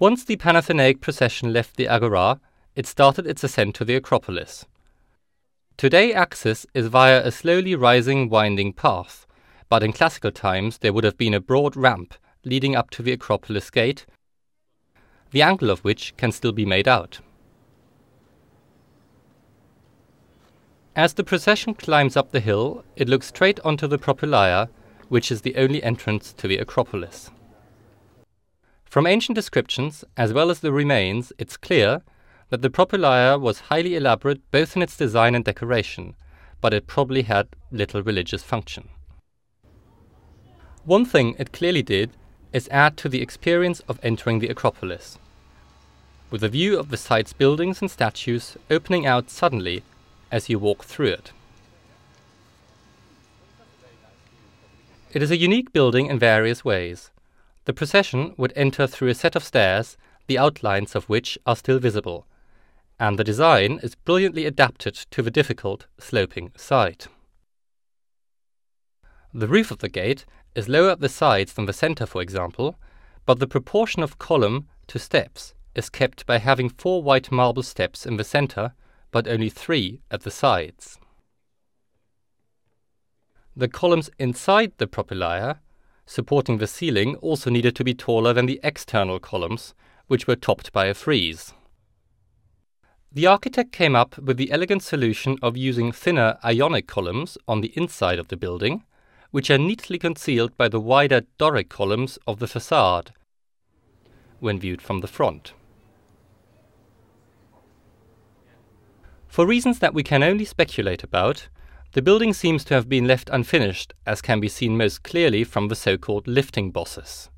[0.00, 2.40] Once the Panathenaic procession left the Agora,
[2.76, 4.64] it started its ascent to the Acropolis.
[5.76, 9.26] Today, access is via a slowly rising, winding path,
[9.68, 12.14] but in classical times there would have been a broad ramp
[12.44, 14.06] leading up to the Acropolis gate,
[15.32, 17.18] the angle of which can still be made out.
[20.94, 24.68] As the procession climbs up the hill, it looks straight onto the Propylaea,
[25.08, 27.30] which is the only entrance to the Acropolis.
[28.88, 32.00] From ancient descriptions, as well as the remains, it's clear
[32.48, 36.14] that the Propylaea was highly elaborate both in its design and decoration,
[36.62, 38.88] but it probably had little religious function.
[40.84, 42.12] One thing it clearly did
[42.54, 45.18] is add to the experience of entering the Acropolis,
[46.30, 49.82] with a view of the site's buildings and statues opening out suddenly
[50.32, 51.32] as you walk through it.
[55.12, 57.10] It is a unique building in various ways.
[57.68, 61.78] The procession would enter through a set of stairs, the outlines of which are still
[61.78, 62.26] visible,
[62.98, 67.08] and the design is brilliantly adapted to the difficult, sloping site.
[69.34, 72.78] The roof of the gate is lower at the sides than the center, for example,
[73.26, 78.06] but the proportion of column to steps is kept by having four white marble steps
[78.06, 78.72] in the center
[79.10, 80.98] but only three at the sides.
[83.54, 85.58] The columns inside the propylaea,
[86.08, 89.74] supporting the ceiling, also needed to be taller than the external columns,
[90.06, 91.52] which were topped by a frieze.
[93.12, 97.72] The architect came up with the elegant solution of using thinner ionic columns on the
[97.76, 98.84] inside of the building,
[99.32, 103.12] which are neatly concealed by the wider Doric columns of the facade
[104.40, 105.52] when viewed from the front.
[109.26, 111.48] For reasons that we can only speculate about,
[111.92, 115.68] the building seems to have been left unfinished, as can be seen most clearly from
[115.68, 117.30] the so called lifting bosses.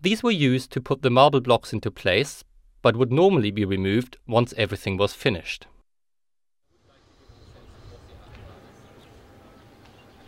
[0.00, 2.44] These were used to put the marble blocks into place,
[2.82, 5.66] but would normally be removed once everything was finished.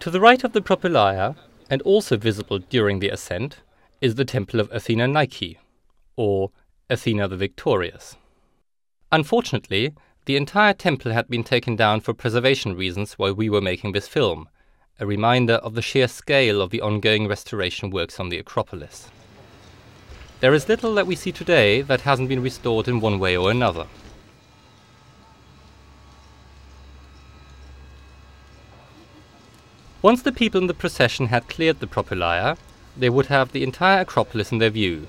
[0.00, 1.36] To the right of the Propylaea,
[1.70, 3.60] and also visible during the ascent,
[4.00, 5.58] is the temple of Athena Nike,
[6.16, 6.50] or
[6.90, 8.16] Athena the Victorious.
[9.12, 9.94] Unfortunately,
[10.24, 14.06] the entire temple had been taken down for preservation reasons while we were making this
[14.06, 14.48] film,
[15.00, 19.10] a reminder of the sheer scale of the ongoing restoration works on the Acropolis.
[20.38, 23.50] There is little that we see today that hasn't been restored in one way or
[23.50, 23.86] another.
[30.02, 32.56] Once the people in the procession had cleared the Propylaea,
[32.96, 35.08] they would have the entire Acropolis in their view,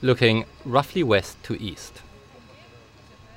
[0.00, 2.00] looking roughly west to east.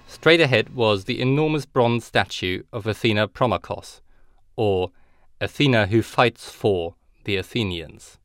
[0.07, 3.99] Straight ahead was the enormous bronze statue of Athena Promachos,
[4.55, 4.91] or
[5.41, 6.95] Athena who fights for
[7.25, 8.17] the Athenians.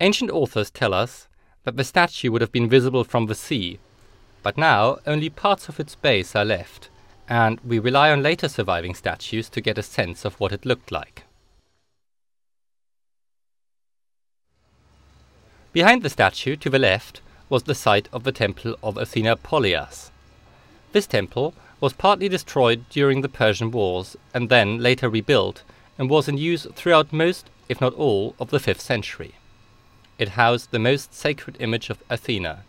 [0.00, 1.28] Ancient authors tell us
[1.64, 3.78] that the statue would have been visible from the sea,
[4.42, 6.90] but now only parts of its base are left,
[7.26, 10.92] and we rely on later surviving statues to get a sense of what it looked
[10.92, 11.24] like.
[15.72, 20.10] Behind the statue, to the left, was the site of the temple of Athena Polias,
[20.94, 25.64] this temple was partly destroyed during the Persian Wars and then later rebuilt
[25.98, 29.34] and was in use throughout most, if not all, of the 5th century.
[30.18, 32.62] It housed the most sacred image of Athena,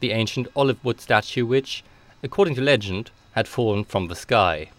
[0.00, 1.82] the ancient olive wood statue which,
[2.22, 4.70] according to legend, had fallen from the sky.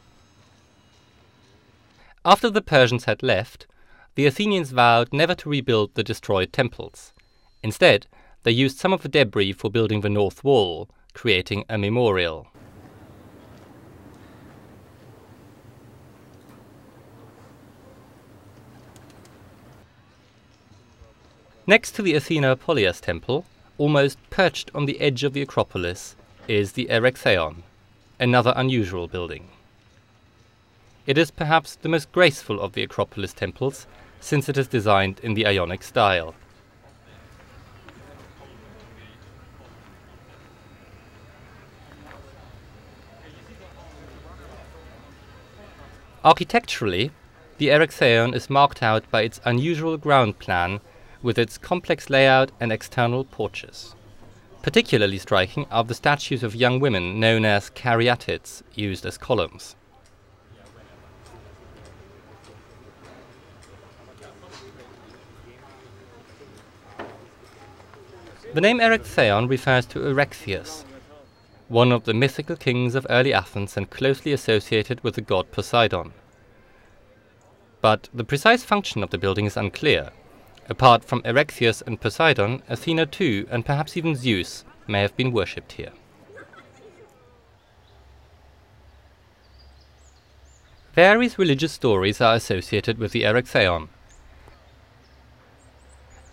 [2.23, 3.65] After the Persians had left,
[4.13, 7.11] the Athenians vowed never to rebuild the destroyed temples.
[7.63, 8.05] Instead,
[8.43, 12.47] they used some of the debris for building the north wall, creating a memorial.
[21.65, 23.45] Next to the Athena Polias temple,
[23.77, 27.63] almost perched on the edge of the Acropolis, is the Erechtheion,
[28.19, 29.47] another unusual building.
[31.07, 33.87] It is perhaps the most graceful of the Acropolis temples,
[34.19, 36.35] since it is designed in the Ionic style.
[46.25, 47.11] Architecturally,
[47.57, 50.81] the Erechtheion is marked out by its unusual ground plan
[51.23, 53.95] with its complex layout and external porches.
[54.61, 59.75] Particularly striking are the statues of young women known as caryatids, used as columns.
[68.53, 70.85] The name Erechtheion refers to Erechtheus,
[71.69, 76.13] one of the mythical kings of early Athens and closely associated with the god Poseidon.
[77.81, 80.11] But the precise function of the building is unclear,
[80.69, 85.73] Apart from Erechtheus and Poseidon, Athena too, and perhaps even Zeus, may have been worshipped
[85.73, 85.91] here.
[90.93, 93.89] Various religious stories are associated with the Erechtheion.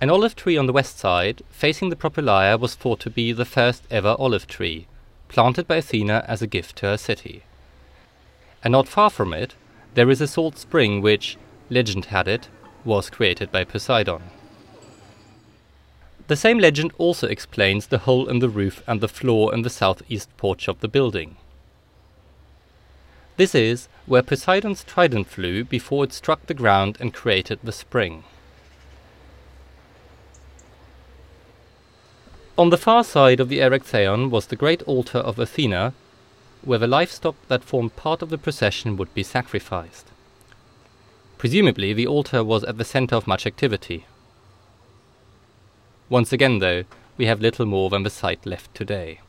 [0.01, 3.45] An olive tree on the west side, facing the Propylaea, was thought to be the
[3.45, 4.87] first ever olive tree,
[5.29, 7.43] planted by Athena as a gift to her city.
[8.63, 9.55] And not far from it,
[9.95, 11.37] there is a salt spring which,
[11.69, 12.49] legend had it,
[12.85, 14.23] was created by Poseidon.
[16.29, 19.71] The same legend also explains the hole in the roof and the floor in the
[19.71, 21.37] southeast porch of the building.
[23.37, 28.23] This is where Poseidon's trident flew before it struck the ground and created the spring.
[32.57, 35.95] On the far side of the Erechtheion was the great altar of Athena,
[36.63, 40.10] where the livestock that formed part of the procession would be sacrificed.
[41.41, 44.05] Presumably, the altar was at the center of much activity.
[46.11, 46.85] Once again, though,
[47.17, 49.21] we have little more than the site left today.